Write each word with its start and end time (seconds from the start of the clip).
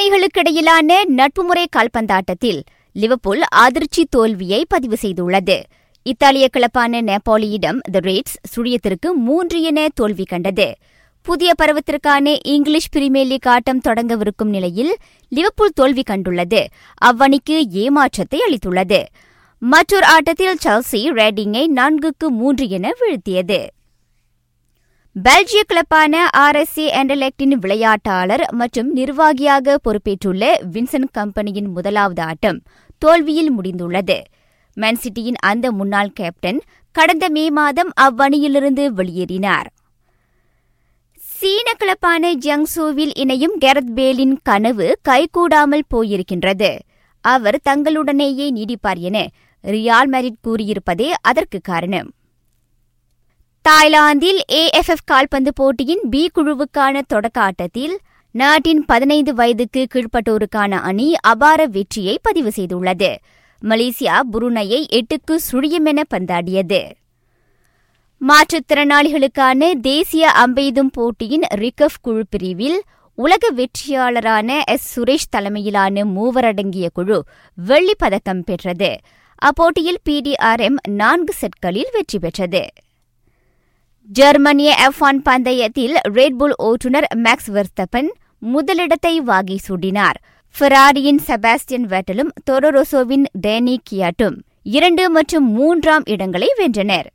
அணிகளுக்கிடையிலான 0.00 1.04
நட்புமுறை 1.04 1.66
கால்பந்தாட்டத்தில் 1.76 2.60
லிவர்பூல் 2.92 3.42
அதிர்ச்சி 3.42 4.06
தோல்வியை 4.10 4.64
பதிவு 4.68 4.96
செய்துள்ளது. 5.02 5.62
இத்தாலிய 6.02 6.48
கிளப்பான 6.52 7.00
நேபாளியிடம் 7.00 7.80
த 7.90 7.98
ரேட்ஸ் 7.98 8.36
சுழியத்திற்கு 8.56 9.12
மூன்று 9.14 9.62
என 9.62 9.88
தோல்வி 9.94 10.24
கண்டது. 10.24 10.74
புதிய 11.22 11.52
பருவத்திற்கான 11.62 12.38
இங்கிலீஷ் 12.42 12.90
பிரீமியர் 12.90 13.26
லீக் 13.26 13.48
ஆட்டம் 13.48 13.80
தொடங்கவிருக்கும் 13.88 14.48
நிலையில் 14.48 14.96
லிவர்பூல் 15.28 15.72
தோல்வி 15.74 16.02
கண்டுள்ளது. 16.10 16.66
அவ்வணிக்கு 17.04 17.62
ஏமாற்றத்தை 17.70 18.40
அளித்துள்ளது. 18.40 19.02
மற்றொரு 19.58 20.06
ஆட்டத்தில் 20.06 20.56
சல்சி 20.64 21.10
ரேடிங்கை 21.10 21.66
நான்குக்கு 21.74 22.26
மூன்று 22.28 22.68
என 22.68 22.90
வீழ்த்தியது. 23.00 23.66
பெல்ஜிய 25.16 25.60
கிளப்பான 25.68 26.16
ஆர்எஸ்சி 26.36 26.84
என்டலெக்டின் 26.98 27.54
விளையாட்டாளர் 27.60 28.42
மற்றும் 28.50 28.92
நிர்வாகியாக 28.92 29.78
பொறுப்பேற்றுள்ள 29.78 30.42
வின்சென்ட் 30.72 31.10
கம்பெனியின் 31.12 31.66
முதலாவது 31.66 32.22
ஆட்டம் 32.22 32.62
தோல்வியில் 32.98 33.58
முடிந்துள்ளது. 33.58 34.20
மேன்சிட்டியின் 34.76 35.38
அந்த 35.40 35.72
முன்னாள் 35.72 36.12
கேப்டன் 36.12 36.60
கடந்த 36.92 37.28
மே 37.28 37.50
மாதம் 37.50 37.90
அவ்வணியிலிருந்து 38.00 38.86
வெளியேறினார். 38.98 39.66
சீன 41.14 41.72
கிளப்பான 41.78 42.32
ஜியாங்சூவில் 42.44 43.12
இணையும் 43.14 43.58
கெரத் 43.60 43.92
பேலின் 43.96 44.36
கனவு 44.42 44.98
கைகூடாமல் 45.08 45.88
போயிருக்கின்றது. 45.94 46.78
அவர் 47.20 47.60
தங்களுடனேயே 47.70 48.48
நீடிப்பார் 48.58 48.98
என 48.98 49.28
ரியால் 49.64 50.10
மேரிட் 50.10 50.42
கூறியிருப்பதே 50.48 51.12
அதற்கு 51.20 51.60
காரணம். 51.62 52.10
தாய்லாந்தில் 53.68 54.40
ஏஎஃப்எஃப் 54.52 55.04
கால்பந்து 55.04 55.52
போட்டியின் 55.52 56.00
பி 56.10 56.30
குழுவுக்கான 56.34 57.00
தொடக்க 57.06 57.40
ஆட்டத்தில் 57.40 57.98
நாட்டின் 58.30 58.84
பதினைந்து 58.84 59.34
வயதுக்கு 59.34 59.86
கீழ்ப்பட்டோருக்கான 59.94 60.70
அணி 60.70 61.14
அபார 61.20 61.66
வெற்றியை 61.66 62.18
பதிவு 62.22 62.52
செய்துள்ளது. 62.56 63.16
மலேசியா 63.62 64.20
புருனையை 64.30 64.86
எட்டுக்கு 64.90 65.36
சுழியமென 65.52 66.02
பந்தாடியது. 66.14 66.90
மாற்றுத்திறனாளிகளுக்கான 68.28 69.72
தேசிய 69.80 70.32
அம்பெய்தும் 70.46 70.90
போட்டியின் 70.92 71.42
ரிகஃப் 71.54 72.00
குழு 72.00 72.26
பிரிவில் 72.30 72.82
உலக 73.14 73.50
வெற்றியாளரான 73.50 74.60
எஸ். 74.64 75.00
சுரேஷ் 75.00 75.28
தலைமையிலான 75.30 76.04
மூவரடங்கிய 76.04 76.88
குழு 76.94 77.24
வெள்ளிப் 77.54 77.98
பதக்கம் 77.98 78.44
பெற்றது. 78.44 78.98
அப்போட்டியில் 79.46 79.96
பிடிஆர்எம் 80.08 80.76
நான்கு 80.88 81.34
செட்களில் 81.40 81.86
வெற்றி 81.92 82.18
பெற்றது. 82.18 82.68
ஜெர்மனிய 84.08 84.70
எஃப் 84.78 84.98
ஒன் 84.98 85.18
பந்தயத்தில் 85.22 85.96
ரெட்புல் 86.08 86.54
ஓட்டுநர் 86.56 87.06
மேக்ஸ் 87.16 87.48
வெர்ஸ்தப்பன் 87.48 88.08
முதலிடத்தை 88.38 89.20
வாகி 89.20 89.56
சூடினார். 89.68 90.18
ஃபெராரியின் 90.54 91.20
செபாஸ்டியன் 91.26 91.86
வேட்டலும் 91.92 92.32
தொரோரோசோவின் 92.50 93.26
டேனி 93.46 93.76
கியாட்டும் 93.90 94.36
இரண்டு 94.62 95.10
மற்றும் 95.10 95.46
மூன்றாம் 95.52 96.02
இடங்களை 96.04 96.48
வென்றனர். 96.58 97.08